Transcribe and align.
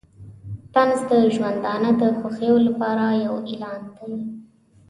طنز 0.73 0.99
د 1.09 1.11
ژوندانه 1.35 1.89
د 2.01 2.03
خوښیو 2.19 2.57
لپاره 2.67 3.05
یو 3.25 3.35
اعلان 3.49 3.81
دی. 3.97 4.13